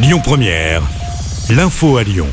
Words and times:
Lyon 0.00 0.20
Première, 0.22 0.82
l'info 1.50 1.96
à 1.96 2.04
Lyon. 2.04 2.28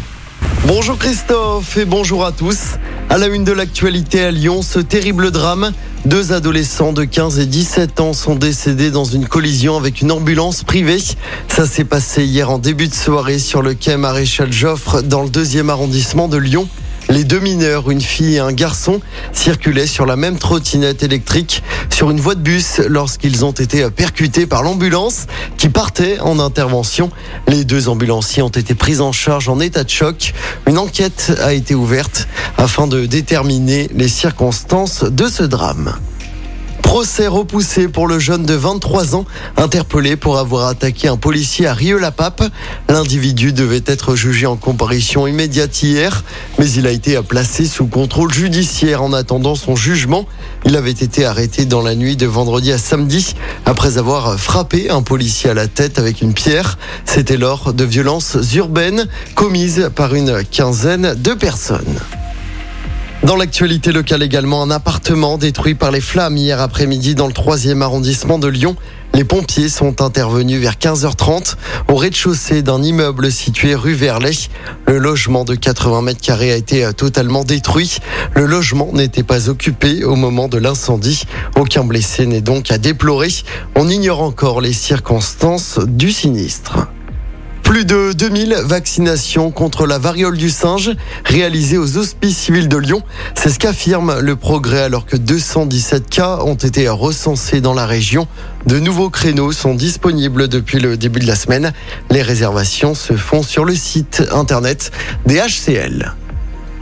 Bonjour 0.67 0.99
Christophe 0.99 1.77
et 1.77 1.85
bonjour 1.85 2.23
à 2.23 2.31
tous. 2.31 2.75
À 3.09 3.17
la 3.17 3.25
une 3.25 3.43
de 3.43 3.51
l'actualité 3.51 4.23
à 4.23 4.29
Lyon, 4.29 4.61
ce 4.61 4.77
terrible 4.77 5.31
drame. 5.31 5.71
Deux 6.05 6.31
adolescents 6.31 6.93
de 6.93 7.05
15 7.05 7.39
et 7.39 7.47
17 7.47 8.01
ans 8.01 8.13
sont 8.13 8.35
décédés 8.35 8.91
dans 8.91 9.03
une 9.03 9.27
collision 9.27 9.77
avec 9.77 10.01
une 10.01 10.11
ambulance 10.11 10.61
privée. 10.61 10.99
Ça 11.47 11.65
s'est 11.65 11.85
passé 11.85 12.23
hier 12.23 12.51
en 12.51 12.59
début 12.59 12.87
de 12.87 12.93
soirée 12.93 13.39
sur 13.39 13.63
le 13.63 13.73
quai 13.73 13.97
Maréchal 13.97 14.53
Joffre 14.53 15.01
dans 15.01 15.23
le 15.23 15.29
deuxième 15.29 15.71
arrondissement 15.71 16.27
de 16.27 16.37
Lyon. 16.37 16.69
Les 17.09 17.23
deux 17.23 17.39
mineurs, 17.39 17.91
une 17.91 18.01
fille 18.01 18.35
et 18.35 18.39
un 18.39 18.51
garçon, 18.51 18.99
circulaient 19.31 19.87
sur 19.87 20.05
la 20.05 20.15
même 20.15 20.37
trottinette 20.37 21.03
électrique 21.03 21.63
sur 21.89 22.09
une 22.09 22.19
voie 22.19 22.35
de 22.35 22.41
bus 22.41 22.81
lorsqu'ils 22.87 23.45
ont 23.45 23.51
été 23.51 23.89
percutés 23.89 24.47
par 24.47 24.63
l'ambulance 24.63 25.27
qui 25.57 25.69
partait 25.69 26.19
en 26.19 26.39
intervention. 26.39 27.11
Les 27.47 27.63
deux 27.63 27.89
ambulanciers 27.89 28.41
ont 28.41 28.49
été 28.49 28.73
pris 28.73 28.99
en 28.99 29.11
charge 29.11 29.49
en 29.49 29.59
état 29.59 29.83
de 29.83 29.89
choc. 29.89 30.33
Une 30.67 30.77
enquête 30.77 31.31
a 31.41 31.53
été 31.53 31.75
ouverte 31.75 32.27
afin 32.57 32.87
de 32.87 33.05
déterminer 33.05 33.89
les 33.93 34.09
circonstances 34.09 35.03
de 35.03 35.27
ce 35.27 35.43
drame. 35.43 35.95
Procès 36.95 37.27
repoussé 37.27 37.89
pour 37.89 38.07
le 38.07 38.19
jeune 38.19 38.45
de 38.45 38.53
23 38.53 39.17
ans, 39.17 39.25
interpellé 39.57 40.15
pour 40.15 40.37
avoir 40.37 40.69
attaqué 40.69 41.09
un 41.09 41.17
policier 41.17 41.67
à 41.67 41.73
Rieux-la-Pape. 41.73 42.41
L'individu 42.87 43.51
devait 43.51 43.83
être 43.85 44.15
jugé 44.15 44.45
en 44.45 44.55
comparution 44.55 45.27
immédiate 45.27 45.83
hier, 45.83 46.23
mais 46.57 46.71
il 46.71 46.87
a 46.87 46.91
été 46.91 47.21
placé 47.21 47.65
sous 47.65 47.87
contrôle 47.87 48.31
judiciaire 48.31 49.03
en 49.03 49.11
attendant 49.11 49.55
son 49.55 49.75
jugement. 49.75 50.25
Il 50.63 50.77
avait 50.77 50.91
été 50.91 51.25
arrêté 51.25 51.65
dans 51.65 51.81
la 51.81 51.95
nuit 51.95 52.15
de 52.15 52.27
vendredi 52.27 52.71
à 52.71 52.77
samedi 52.77 53.35
après 53.65 53.97
avoir 53.97 54.39
frappé 54.39 54.89
un 54.89 55.01
policier 55.01 55.49
à 55.49 55.53
la 55.53 55.67
tête 55.67 55.99
avec 55.99 56.21
une 56.21 56.33
pierre. 56.33 56.77
C'était 57.03 57.35
lors 57.35 57.73
de 57.73 57.83
violences 57.83 58.37
urbaines 58.53 59.05
commises 59.35 59.91
par 59.93 60.15
une 60.15 60.45
quinzaine 60.45 61.13
de 61.13 61.33
personnes. 61.33 61.99
Dans 63.25 63.37
l'actualité 63.37 63.91
locale 63.91 64.21
également, 64.21 64.61
un 64.61 64.69
appartement 64.69 65.39
détruit 65.39 65.73
par 65.73 65.89
les 65.89 65.99
flammes 65.99 66.37
hier 66.37 66.61
après-midi 66.61 67.15
dans 67.15 67.25
le 67.25 67.33
3e 67.33 67.81
arrondissement 67.81 68.37
de 68.37 68.47
Lyon. 68.47 68.75
Les 69.15 69.23
pompiers 69.23 69.67
sont 69.67 70.03
intervenus 70.03 70.61
vers 70.61 70.75
15h30 70.75 71.55
au 71.87 71.95
rez-de-chaussée 71.95 72.61
d'un 72.61 72.83
immeuble 72.83 73.31
situé 73.31 73.73
rue 73.73 73.95
Verlet. 73.95 74.29
Le 74.85 74.99
logement 74.99 75.43
de 75.43 75.55
80 75.55 76.03
mètres 76.03 76.21
carrés 76.21 76.51
a 76.51 76.55
été 76.55 76.87
totalement 76.95 77.43
détruit. 77.43 77.97
Le 78.35 78.45
logement 78.45 78.91
n'était 78.93 79.23
pas 79.23 79.49
occupé 79.49 80.03
au 80.03 80.15
moment 80.15 80.47
de 80.47 80.59
l'incendie. 80.59 81.23
Aucun 81.55 81.83
blessé 81.83 82.27
n'est 82.27 82.41
donc 82.41 82.69
à 82.69 82.77
déplorer. 82.77 83.29
On 83.75 83.89
ignore 83.89 84.21
encore 84.21 84.61
les 84.61 84.73
circonstances 84.73 85.79
du 85.79 86.11
sinistre. 86.11 86.89
Plus 87.65 87.83
de 87.83 88.13
2000 88.13 88.57
vaccinations 88.63 89.49
contre 89.49 89.87
la 89.87 89.97
variole 89.97 90.37
du 90.37 90.49
singe 90.51 90.91
réalisées 91.25 91.79
aux 91.79 91.97
hospices 91.97 92.37
civils 92.37 92.69
de 92.69 92.77
Lyon. 92.77 93.01
C'est 93.33 93.49
ce 93.49 93.57
qu'affirme 93.59 94.19
le 94.19 94.35
progrès 94.35 94.83
alors 94.83 95.05
que 95.05 95.17
217 95.17 96.07
cas 96.07 96.37
ont 96.45 96.55
été 96.55 96.87
recensés 96.87 97.61
dans 97.61 97.73
la 97.73 97.87
région. 97.87 98.27
De 98.67 98.79
nouveaux 98.79 99.09
créneaux 99.09 99.51
sont 99.51 99.73
disponibles 99.73 100.47
depuis 100.47 100.79
le 100.79 100.95
début 100.95 101.19
de 101.19 101.27
la 101.27 101.35
semaine. 101.35 101.73
Les 102.11 102.21
réservations 102.21 102.93
se 102.93 103.13
font 103.13 103.41
sur 103.41 103.65
le 103.65 103.73
site 103.73 104.23
internet 104.31 104.91
des 105.25 105.41
HCL. 105.41 106.13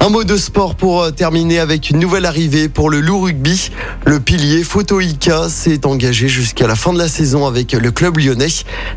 Un 0.03 0.09
mot 0.09 0.25
de 0.25 0.35
sport 0.35 0.75
pour 0.75 1.01
euh, 1.01 1.11
terminer 1.11 1.59
avec 1.59 1.89
une 1.89 1.97
nouvelle 1.97 2.25
arrivée 2.25 2.67
pour 2.67 2.89
le 2.89 2.99
loup 2.99 3.21
rugby. 3.21 3.69
Le 4.05 4.19
pilier 4.19 4.65
Photo 4.65 4.99
Ika 4.99 5.47
s'est 5.47 5.85
engagé 5.85 6.27
jusqu'à 6.27 6.67
la 6.67 6.75
fin 6.75 6.91
de 6.91 6.97
la 6.97 7.07
saison 7.07 7.47
avec 7.47 7.71
le 7.71 7.89
club 7.89 8.17
lyonnais. 8.17 8.49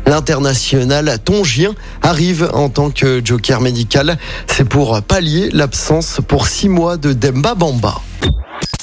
L'international 0.05 1.17
tongien 1.23 1.75
arrive 2.01 2.49
en 2.53 2.67
tant 2.67 2.89
que 2.89 3.21
joker 3.23 3.61
médical. 3.61 4.17
C'est 4.47 4.67
pour 4.67 5.01
pallier 5.01 5.49
l'absence 5.53 6.19
pour 6.27 6.47
six 6.47 6.67
mois 6.67 6.97
de 6.97 7.13
Demba 7.13 7.55
Bamba. 7.55 8.01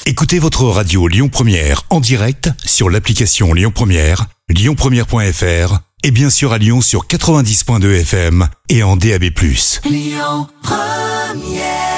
Écoutez 0.06 0.38
votre 0.38 0.64
radio 0.64 1.06
Lyon 1.06 1.28
Première 1.28 1.82
en 1.90 2.00
direct 2.00 2.48
sur 2.64 2.88
l'application 2.88 3.52
Lyon 3.52 3.70
Première, 3.70 4.24
lyonpremière.fr 4.48 5.78
et 6.02 6.10
bien 6.10 6.30
sûr 6.30 6.54
à 6.54 6.58
Lyon 6.58 6.80
sur 6.80 7.06
90.2 7.06 8.00
FM 8.00 8.48
et 8.70 8.82
en 8.82 8.96
DAB+. 8.96 9.24
Lyon 9.84 10.48
Première 10.62 11.93